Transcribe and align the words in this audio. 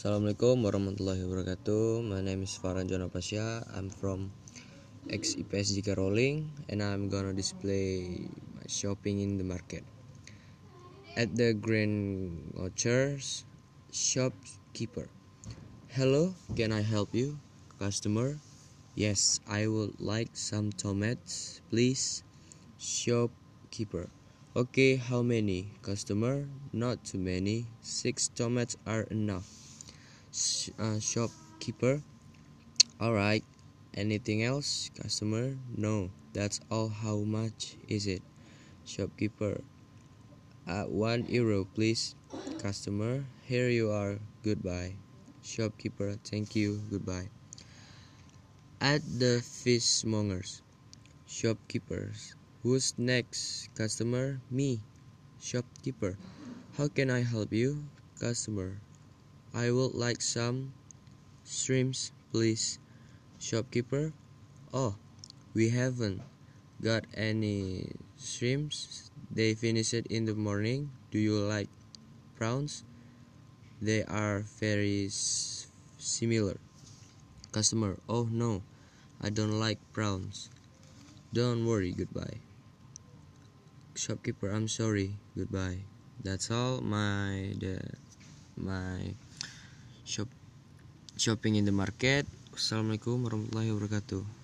Assalamualaikum 0.00 0.64
warahmatullahi 0.64 1.28
wabarakatuh. 1.28 2.08
My 2.08 2.24
name 2.24 2.48
is 2.48 2.56
Farhan 2.56 2.88
Jonapasya. 2.88 3.68
I'm 3.76 3.92
from 3.92 4.32
XIPS 5.12 5.76
JK 5.76 5.92
Rolling 6.00 6.48
and 6.72 6.80
I'm 6.80 7.12
gonna 7.12 7.36
display 7.36 8.16
my 8.56 8.64
shopping 8.64 9.20
in 9.20 9.36
the 9.36 9.44
market. 9.44 9.84
At 11.20 11.36
the 11.36 11.52
Grand 11.52 12.32
Orchards 12.56 13.44
shopkeeper. 13.92 15.12
Hello, 15.92 16.32
can 16.56 16.72
I 16.72 16.80
help 16.80 17.12
you? 17.12 17.36
Customer. 17.76 18.40
Yes, 18.96 19.44
I 19.44 19.68
would 19.68 20.00
like 20.00 20.32
some 20.32 20.72
tomatoes, 20.72 21.60
please. 21.68 22.24
Shopkeeper. 22.80 24.08
Okay, 24.56 24.96
how 24.96 25.20
many? 25.20 25.76
Customer. 25.84 26.48
Not 26.72 27.04
too 27.04 27.20
many. 27.20 27.68
Six 27.84 28.32
tomatoes 28.32 28.80
are 28.88 29.04
enough 29.12 29.69
uh, 30.78 30.98
shopkeeper. 30.98 32.02
Alright. 33.00 33.44
Anything 33.94 34.44
else? 34.44 34.90
Customer. 34.94 35.56
No. 35.76 36.10
That's 36.32 36.60
all. 36.70 36.88
How 36.88 37.18
much 37.26 37.76
is 37.88 38.06
it? 38.06 38.22
Shopkeeper. 38.86 39.60
Uh, 40.66 40.84
one 40.84 41.26
euro, 41.26 41.66
please. 41.74 42.14
Customer. 42.62 43.24
Here 43.42 43.68
you 43.68 43.90
are. 43.90 44.18
Goodbye. 44.44 44.94
Shopkeeper. 45.42 46.14
Thank 46.22 46.54
you. 46.54 46.82
Goodbye. 46.90 47.28
At 48.80 49.02
the 49.18 49.42
fishmongers. 49.42 50.62
Shopkeepers. 51.26 52.34
Who's 52.62 52.94
next? 52.96 53.74
Customer. 53.74 54.40
Me. 54.50 54.80
Shopkeeper. 55.40 56.16
How 56.76 56.88
can 56.88 57.10
I 57.10 57.22
help 57.22 57.52
you? 57.52 57.82
Customer. 58.20 58.78
I 59.52 59.70
would 59.70 59.94
like 59.94 60.22
some 60.22 60.74
shrimps, 61.44 62.12
please. 62.30 62.78
Shopkeeper. 63.40 64.12
Oh, 64.72 64.94
we 65.54 65.70
haven't 65.70 66.22
got 66.82 67.04
any 67.14 67.90
shrimps. 68.14 69.10
They 69.30 69.54
finished 69.54 69.94
in 69.94 70.24
the 70.24 70.34
morning. 70.34 70.90
Do 71.10 71.18
you 71.18 71.34
like 71.34 71.68
prawns? 72.38 72.84
They 73.82 74.04
are 74.04 74.46
very 74.60 75.08
similar. 75.10 76.58
Customer. 77.50 77.98
Oh 78.08 78.28
no, 78.30 78.62
I 79.20 79.30
don't 79.30 79.58
like 79.58 79.80
prawns. 79.92 80.50
Don't 81.32 81.66
worry. 81.66 81.90
Goodbye. 81.90 82.38
Shopkeeper. 83.96 84.50
I'm 84.50 84.68
sorry. 84.68 85.18
Goodbye. 85.34 85.82
That's 86.22 86.50
all 86.50 86.80
my 86.80 87.56
the 87.58 87.80
my 88.56 89.16
shop 90.10 90.26
shopping 91.14 91.54
in 91.54 91.62
the 91.62 91.70
market. 91.70 92.26
Assalamualaikum 92.50 93.22
warahmatullahi 93.22 93.70
wabarakatuh. 93.70 94.39